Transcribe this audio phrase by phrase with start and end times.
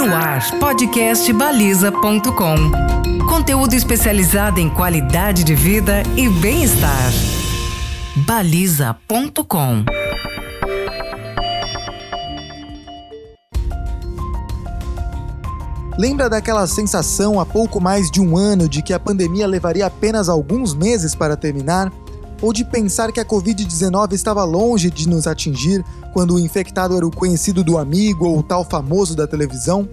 [0.00, 2.56] No ar, podcast baliza.com.
[3.28, 7.12] Conteúdo especializado em qualidade de vida e bem-estar.
[8.24, 9.84] baliza.com.
[15.98, 20.30] Lembra daquela sensação há pouco mais de um ano de que a pandemia levaria apenas
[20.30, 21.92] alguns meses para terminar?
[22.42, 27.06] Ou de pensar que a Covid-19 estava longe de nos atingir quando o infectado era
[27.06, 29.88] o conhecido do amigo ou o tal famoso da televisão?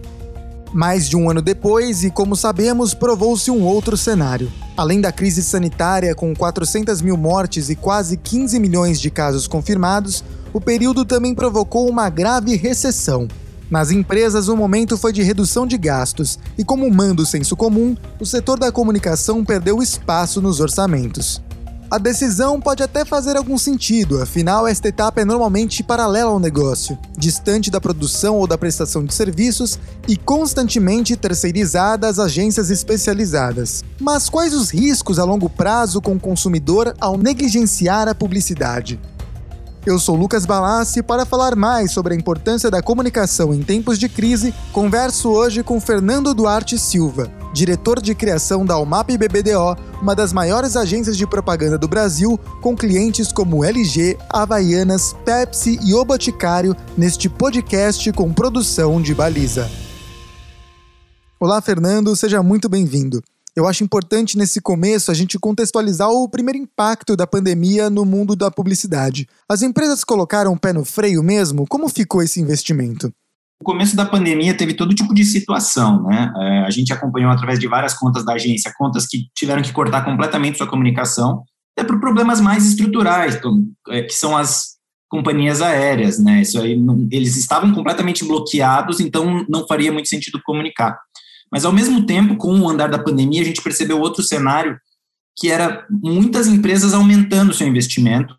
[0.74, 4.52] Mais de um ano depois, e como sabemos, provou-se um outro cenário.
[4.76, 10.24] Além da crise sanitária, com 400 mil mortes e quase 15 milhões de casos confirmados,
[10.54, 13.28] o período também provocou uma grave recessão.
[13.70, 17.96] Nas empresas, o momento foi de redução de gastos, e como manda o senso comum,
[18.20, 21.42] o setor da comunicação perdeu espaço nos orçamentos.
[21.90, 26.98] A decisão pode até fazer algum sentido, afinal, esta etapa é normalmente paralela ao negócio,
[27.18, 33.86] distante da produção ou da prestação de serviços e constantemente terceirizada às agências especializadas.
[34.02, 39.00] Mas quais os riscos a longo prazo com o consumidor ao negligenciar a publicidade?
[39.86, 43.98] Eu sou Lucas Balassi e para falar mais sobre a importância da comunicação em tempos
[43.98, 50.16] de crise, converso hoje com Fernando Duarte Silva, diretor de criação da UMAP BBDO, uma
[50.16, 56.06] das maiores agências de propaganda do Brasil, com clientes como LG, Havaianas, Pepsi e O
[56.06, 59.68] Boticário, neste podcast com produção de baliza.
[61.40, 63.24] Olá, Fernando, seja muito bem-vindo.
[63.56, 68.36] Eu acho importante nesse começo a gente contextualizar o primeiro impacto da pandemia no mundo
[68.36, 69.28] da publicidade.
[69.50, 71.66] As empresas colocaram o pé no freio mesmo?
[71.68, 73.12] Como ficou esse investimento?
[73.60, 76.32] O começo da pandemia teve todo tipo de situação, né?
[76.38, 80.06] É, a gente acompanhou através de várias contas da agência, contas que tiveram que cortar
[80.06, 81.44] completamente sua comunicação,
[81.78, 83.40] até por problemas mais estruturais,
[83.90, 84.78] é, que são as
[85.10, 86.42] companhias aéreas, né?
[86.42, 86.78] Isso aí,
[87.12, 91.00] eles estavam completamente bloqueados, então não faria muito sentido comunicar.
[91.52, 94.78] Mas, ao mesmo tempo, com o andar da pandemia, a gente percebeu outro cenário,
[95.38, 98.36] que era muitas empresas aumentando seu investimento,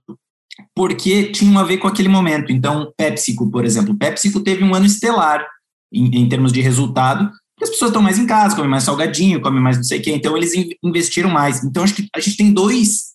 [0.75, 2.53] porque tinham a ver com aquele momento.
[2.53, 5.47] Então, PepsiCo, por exemplo, PepsiCo teve um ano estelar
[5.93, 9.41] em, em termos de resultado, porque as pessoas estão mais em casa, comem mais salgadinho,
[9.41, 10.53] comem mais não sei o quê, então eles
[10.83, 11.65] investiram mais.
[11.65, 13.15] Então, acho que a gente tem dois,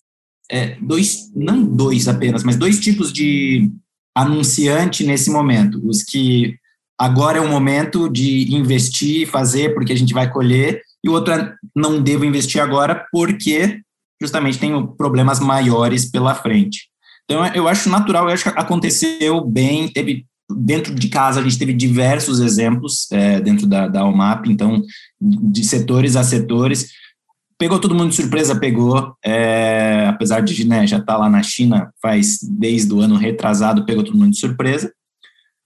[0.50, 3.70] é, dois, não dois apenas, mas dois tipos de
[4.14, 5.80] anunciante nesse momento.
[5.86, 6.56] Os que
[6.98, 11.12] agora é o momento de investir e fazer porque a gente vai colher, e o
[11.12, 13.80] outro é não devo investir agora porque
[14.20, 16.88] justamente tenho problemas maiores pela frente.
[17.24, 21.58] Então, eu acho natural, eu acho que aconteceu bem, teve dentro de casa a gente
[21.58, 24.02] teve diversos exemplos é, dentro da, da
[24.46, 24.82] então,
[25.20, 26.90] de setores a setores.
[27.58, 31.42] Pegou todo mundo de surpresa, pegou, é, apesar de né, já estar tá lá na
[31.42, 34.92] China faz desde o ano retrasado, pegou todo mundo de surpresa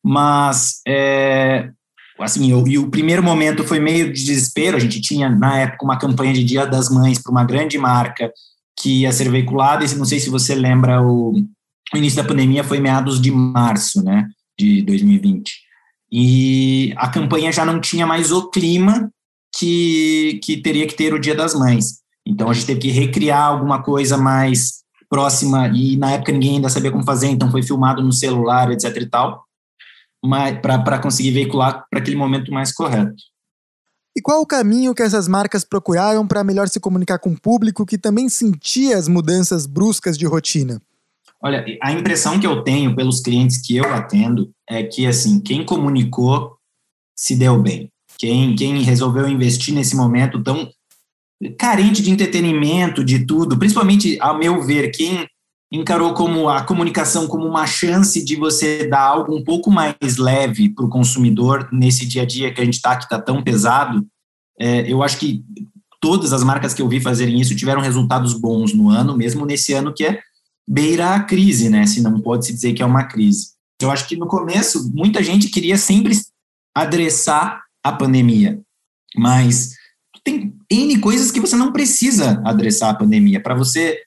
[0.02, 1.70] mas é,
[2.18, 5.84] assim, eu, e o primeiro momento foi meio de desespero, a gente tinha na época
[5.84, 8.32] uma campanha de Dia das Mães para uma grande marca
[8.80, 12.62] que ia ser veiculada, e não sei se você lembra, o, o início da pandemia
[12.62, 14.28] foi meados de março, né,
[14.58, 15.52] de 2020,
[16.10, 19.10] e a campanha já não tinha mais o clima
[19.56, 23.42] que, que teria que ter o Dia das Mães, então a gente teve que recriar
[23.42, 28.02] alguma coisa mais próxima, e na época ninguém ainda sabia como fazer, então foi filmado
[28.02, 29.44] no celular, etc e tal,
[30.62, 33.16] para conseguir veicular para aquele momento mais correto.
[34.18, 37.86] E qual o caminho que essas marcas procuraram para melhor se comunicar com o público
[37.86, 40.82] que também sentia as mudanças bruscas de rotina?
[41.40, 45.64] Olha, a impressão que eu tenho pelos clientes que eu atendo é que assim, quem
[45.64, 46.56] comunicou
[47.14, 47.92] se deu bem.
[48.18, 50.68] Quem, quem resolveu investir nesse momento tão
[51.56, 55.28] carente de entretenimento, de tudo, principalmente, ao meu ver, quem
[55.70, 60.70] encarou como a comunicação como uma chance de você dar algo um pouco mais leve
[60.70, 64.06] para o consumidor nesse dia a dia que a gente está que está tão pesado.
[64.58, 65.44] É, eu acho que
[66.00, 69.72] todas as marcas que eu vi fazerem isso tiveram resultados bons no ano, mesmo nesse
[69.74, 70.20] ano que é
[70.66, 71.86] beira a crise, né?
[71.86, 73.50] Se não pode se dizer que é uma crise.
[73.80, 76.14] Eu acho que no começo muita gente queria sempre
[76.74, 78.60] adressar a pandemia,
[79.16, 79.74] mas
[80.24, 83.40] tem N coisas que você não precisa adressar a pandemia.
[83.40, 83.98] Para você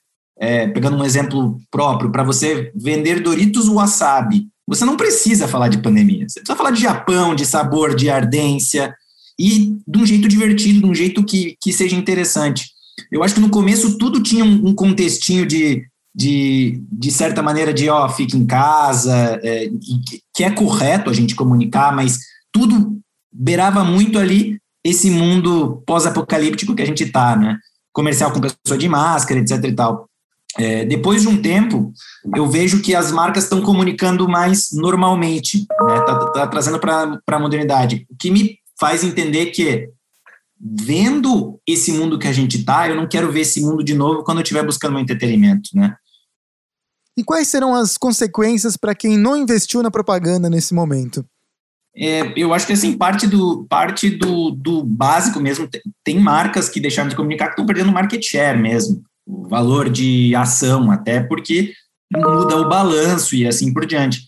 [0.42, 5.78] é, pegando um exemplo próprio, para você vender Doritos Wasabi, você não precisa falar de
[5.78, 6.28] pandemia.
[6.28, 8.92] Você precisa falar de Japão, de sabor, de ardência,
[9.38, 12.70] e de um jeito divertido, de um jeito que, que seja interessante.
[13.10, 17.88] Eu acho que no começo tudo tinha um, contextinho de, de, de certa maneira, de
[17.88, 19.70] ó, fique em casa, é,
[20.34, 22.18] que é correto a gente comunicar, mas
[22.52, 22.98] tudo
[23.32, 27.58] beirava muito ali esse mundo pós-apocalíptico que a gente está, né?
[27.92, 30.08] Comercial com pessoa de máscara, etc e tal.
[30.58, 31.92] É, depois de um tempo,
[32.34, 36.00] eu vejo que as marcas estão comunicando mais normalmente, né?
[36.04, 38.06] tá, tá trazendo para a modernidade.
[38.10, 39.88] O que me faz entender que
[40.60, 44.22] vendo esse mundo que a gente está, eu não quero ver esse mundo de novo
[44.22, 45.96] quando eu estiver buscando meu entretenimento, né?
[47.16, 51.24] E quais serão as consequências para quem não investiu na propaganda nesse momento?
[51.94, 55.68] É, eu acho que assim parte do parte do, do básico mesmo
[56.02, 60.34] tem marcas que deixaram de comunicar que estão perdendo market share mesmo o valor de
[60.34, 61.72] ação até porque
[62.12, 64.26] muda o balanço e assim por diante.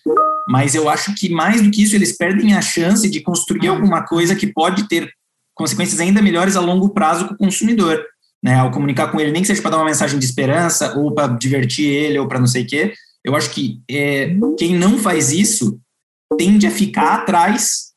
[0.49, 4.05] Mas eu acho que mais do que isso eles perdem a chance de construir alguma
[4.05, 5.11] coisa que pode ter
[5.55, 8.05] consequências ainda melhores a longo prazo com o consumidor
[8.44, 8.56] né?
[8.56, 11.29] Ao comunicar com ele nem que seja para dar uma mensagem de esperança ou para
[11.29, 12.93] divertir ele ou para não sei o quê.
[13.25, 15.81] Eu acho que é, quem não faz isso
[16.37, 17.94] tende a ficar atrás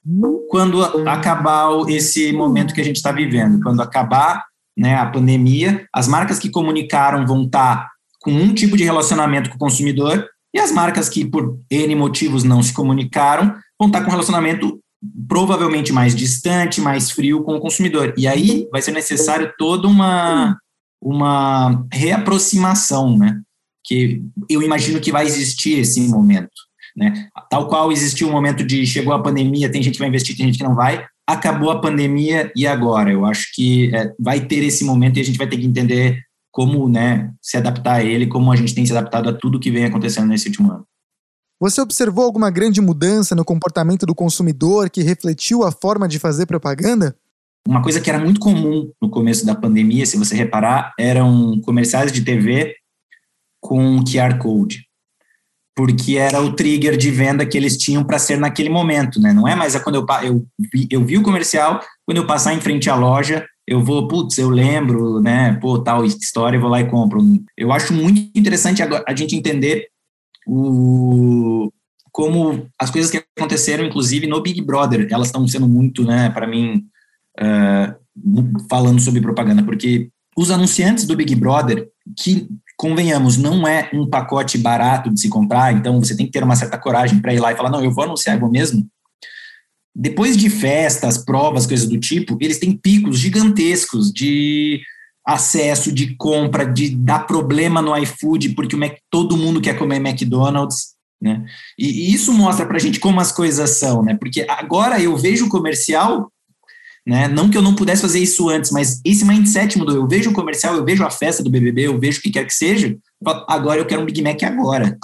[0.49, 4.45] quando acabar esse momento que a gente está vivendo, quando acabar
[4.77, 7.89] né, a pandemia, as marcas que comunicaram vão estar tá
[8.21, 12.43] com um tipo de relacionamento com o consumidor e as marcas que por N motivos
[12.43, 14.79] não se comunicaram vão estar tá com um relacionamento
[15.27, 18.13] provavelmente mais distante, mais frio com o consumidor.
[18.17, 20.57] E aí vai ser necessário toda uma,
[21.01, 23.39] uma reaproximação, né?
[23.85, 26.49] Que eu imagino que vai existir esse momento.
[26.95, 27.29] Né?
[27.49, 30.47] Tal qual existiu um momento de chegou a pandemia, tem gente que vai investir, tem
[30.47, 33.11] gente que não vai, acabou a pandemia e agora?
[33.11, 36.23] Eu acho que é, vai ter esse momento e a gente vai ter que entender
[36.49, 39.69] como né, se adaptar a ele, como a gente tem se adaptado a tudo que
[39.69, 40.85] vem acontecendo nesse último ano.
[41.59, 46.45] Você observou alguma grande mudança no comportamento do consumidor que refletiu a forma de fazer
[46.45, 47.15] propaganda?
[47.67, 52.11] Uma coisa que era muito comum no começo da pandemia, se você reparar, eram comerciais
[52.11, 52.75] de TV
[53.59, 54.86] com QR Code
[55.77, 59.31] porque era o trigger de venda que eles tinham para ser naquele momento, né?
[59.31, 62.55] Não é mais a quando eu, eu, vi, eu vi o comercial, quando eu passar
[62.55, 65.53] em frente à loja, eu vou, putz, eu lembro, né?
[65.61, 67.21] Pô, tal história, eu vou lá e compro.
[67.55, 69.87] Eu acho muito interessante a gente entender
[70.47, 71.71] o,
[72.11, 76.47] como as coisas que aconteceram, inclusive no Big Brother, elas estão sendo muito, né, para
[76.47, 76.85] mim,
[77.39, 81.87] uh, falando sobre propaganda, porque os anunciantes do Big Brother,
[82.17, 82.47] que
[82.77, 86.55] convenhamos, não é um pacote barato de se comprar, então você tem que ter uma
[86.55, 88.87] certa coragem para ir lá e falar: não, eu vou anunciar, eu vou mesmo.
[89.93, 94.79] Depois de festas, provas, coisas do tipo, eles têm picos gigantescos de
[95.25, 99.97] acesso, de compra, de dar problema no iFood, porque o Mac, todo mundo quer comer
[99.97, 101.43] McDonald's, né?
[101.77, 104.15] E, e isso mostra para a gente como as coisas são, né?
[104.15, 106.31] Porque agora eu vejo o comercial
[107.07, 107.25] né?
[107.29, 109.95] Não que eu não pudesse fazer isso antes, mas esse mindset mudou.
[109.95, 112.45] Eu vejo o comercial, eu vejo a festa do BBB, eu vejo o que quer
[112.45, 112.87] que seja.
[112.89, 114.97] Eu falo, agora eu quero um Big Mac agora.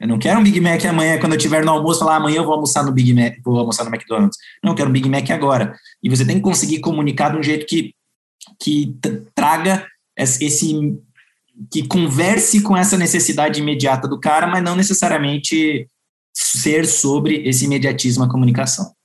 [0.00, 2.44] Eu não quero um Big Mac amanhã, quando eu estiver no almoço, falar amanhã eu
[2.44, 4.36] vou almoçar no Big Mac, vou almoçar no McDonald's.
[4.60, 5.76] Não, eu quero um Big Mac agora.
[6.02, 7.94] E você tem que conseguir comunicar de um jeito que,
[8.60, 8.96] que
[9.32, 9.86] traga
[10.18, 10.98] esse.
[11.70, 15.88] que converse com essa necessidade imediata do cara, mas não necessariamente
[16.34, 18.95] ser sobre esse imediatismo a comunicação.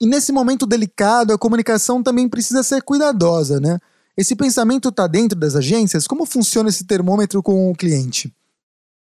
[0.00, 3.78] E nesse momento delicado, a comunicação também precisa ser cuidadosa, né?
[4.16, 6.06] Esse pensamento está dentro das agências?
[6.06, 8.32] Como funciona esse termômetro com o cliente?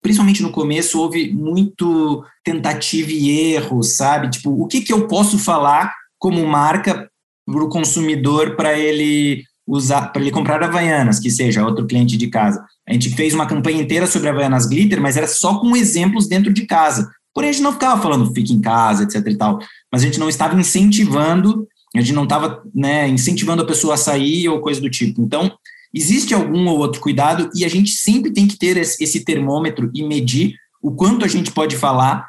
[0.02, 4.30] Principalmente no começo, houve muito tentativa e erro, sabe?
[4.30, 7.10] Tipo, o que, que eu posso falar como marca
[7.46, 12.28] para o consumidor para ele usar, para ele comprar Havaianas, que seja outro cliente de
[12.28, 12.64] casa.
[12.88, 16.52] A gente fez uma campanha inteira sobre Havaianas Glitter, mas era só com exemplos dentro
[16.52, 17.10] de casa.
[17.38, 20.18] Porém, a gente não ficava falando fique em casa, etc e tal mas a gente
[20.18, 24.80] não estava incentivando, a gente não estava né, incentivando a pessoa a sair ou coisa
[24.80, 25.22] do tipo.
[25.22, 25.50] Então,
[25.92, 30.02] existe algum ou outro cuidado e a gente sempre tem que ter esse termômetro e
[30.02, 32.28] medir o quanto a gente pode falar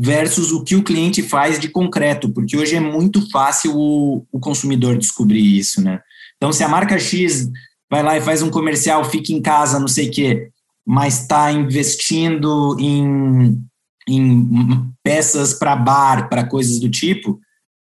[0.00, 4.40] versus o que o cliente faz de concreto, porque hoje é muito fácil o, o
[4.40, 6.00] consumidor descobrir isso, né?
[6.36, 7.48] Então, se a marca X
[7.88, 10.48] vai lá e faz um comercial, fica em casa, não sei o quê,
[10.84, 13.56] mas está investindo em
[14.08, 17.40] em peças para bar, para coisas do tipo,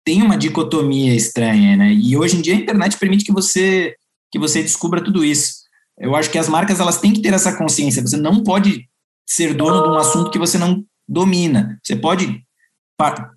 [0.06, 1.94] tem uma dicotomia estranha, né?
[1.94, 3.96] E hoje em dia a internet permite que você
[4.32, 5.54] que você descubra tudo isso.
[5.98, 8.02] Eu acho que as marcas elas têm que ter essa consciência.
[8.02, 8.88] Você não pode
[9.28, 11.80] ser dono de um assunto que você não domina.
[11.84, 12.44] Você pode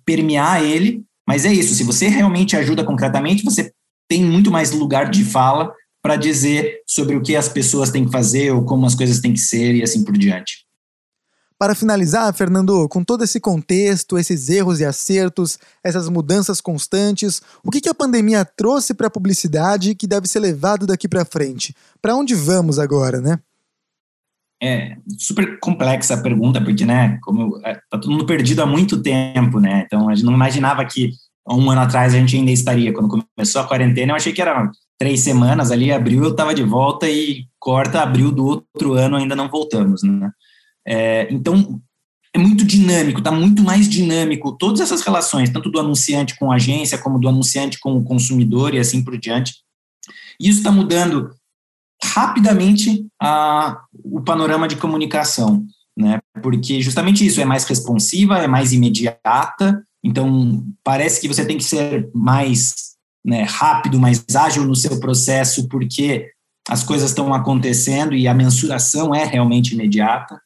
[0.05, 1.73] permear ele, mas é isso.
[1.73, 3.71] Se você realmente ajuda concretamente, você
[4.07, 8.11] tem muito mais lugar de fala para dizer sobre o que as pessoas têm que
[8.11, 10.62] fazer ou como as coisas têm que ser e assim por diante.
[11.57, 17.71] Para finalizar, Fernando, com todo esse contexto, esses erros e acertos, essas mudanças constantes, o
[17.71, 21.75] que, que a pandemia trouxe para a publicidade que deve ser levado daqui para frente?
[22.01, 23.39] Para onde vamos agora, né?
[24.61, 29.01] É super complexa a pergunta, porque, né, como é, tá todo mundo perdido há muito
[29.01, 29.83] tempo, né?
[29.85, 31.11] Então a gente não imaginava que
[31.49, 32.93] um ano atrás a gente ainda estaria.
[32.93, 36.63] Quando começou a quarentena, eu achei que era três semanas ali, abril eu estava de
[36.63, 40.31] volta e corta abril do outro ano ainda não voltamos, né?
[40.87, 41.81] É, então,
[42.33, 44.57] é muito dinâmico, está muito mais dinâmico.
[44.57, 48.73] Todas essas relações, tanto do anunciante com a agência, como do anunciante com o consumidor
[48.73, 49.55] e assim por diante.
[50.39, 51.31] Isso está mudando
[52.03, 56.19] rapidamente a, o panorama de comunicação, né?
[56.41, 59.85] Porque justamente isso é mais responsiva, é mais imediata.
[60.03, 65.69] Então parece que você tem que ser mais né, rápido, mais ágil no seu processo,
[65.69, 66.29] porque
[66.67, 70.41] as coisas estão acontecendo e a mensuração é realmente imediata.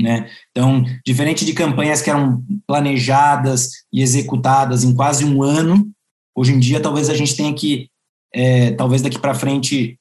[0.00, 0.30] Né?
[0.50, 5.90] Então, diferente de campanhas que eram planejadas e executadas em quase um ano,
[6.34, 7.88] hoje em dia talvez a gente tenha que,
[8.34, 9.98] é, talvez daqui para frente,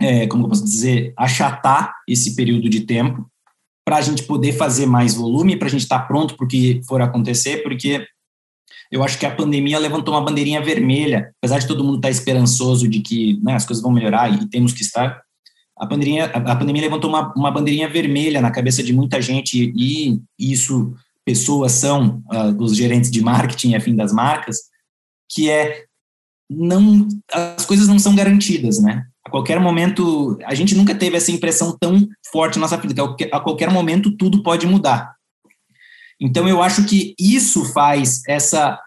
[0.00, 3.26] é, como eu posso dizer, achatar esse período de tempo
[3.84, 6.48] para a gente poder fazer mais volume, para a gente estar tá pronto para o
[6.48, 8.06] que for acontecer, porque
[8.90, 12.12] eu acho que a pandemia levantou uma bandeirinha vermelha, apesar de todo mundo estar tá
[12.12, 15.20] esperançoso de que né, as coisas vão melhorar e temos que estar,
[15.82, 20.20] a pandemia, a pandemia levantou uma, uma bandeirinha vermelha na cabeça de muita gente e
[20.38, 24.58] isso pessoas são uh, os gerentes de marketing afim das marcas,
[25.28, 25.84] que é
[26.48, 29.04] não as coisas não são garantidas, né?
[29.26, 33.28] A qualquer momento, a gente nunca teve essa impressão tão forte na nossa vida, que
[33.32, 35.16] a qualquer momento tudo pode mudar.
[36.20, 38.78] Então eu acho que isso faz essa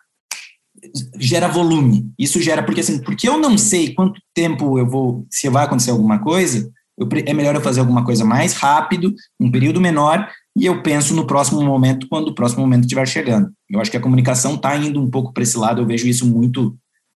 [1.20, 2.10] gera volume.
[2.18, 5.92] Isso gera porque assim, porque eu não sei quanto tempo eu vou, se vai acontecer
[5.92, 10.66] alguma coisa, eu, é melhor eu fazer alguma coisa mais rápido, um período menor, e
[10.66, 13.52] eu penso no próximo momento quando o próximo momento estiver chegando.
[13.70, 16.26] Eu acho que a comunicação está indo um pouco para esse lado, eu vejo isso
[16.26, 16.76] muito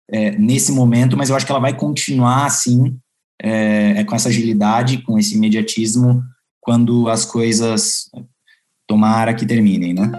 [0.09, 2.97] é, nesse momento, mas eu acho que ela vai continuar assim,
[3.41, 6.23] é, é, com essa agilidade, com esse imediatismo,
[6.59, 8.09] quando as coisas
[8.87, 10.11] tomara que terminem, né?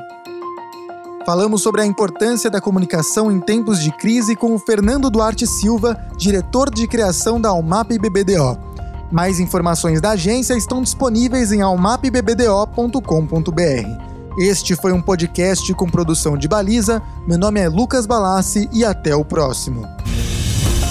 [1.26, 5.94] Falamos sobre a importância da comunicação em tempos de crise com o Fernando Duarte Silva,
[6.16, 8.77] diretor de criação da Almap BBDO.
[9.10, 14.08] Mais informações da agência estão disponíveis em almapbbdo.com.br.
[14.38, 17.02] Este foi um podcast com produção de Baliza.
[17.26, 19.88] Meu nome é Lucas Balassi e até o próximo.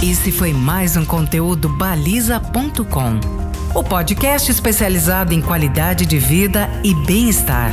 [0.04, 3.20] Esse foi mais um conteúdo baliza.com,
[3.74, 7.72] o podcast especializado em qualidade de vida e bem-estar.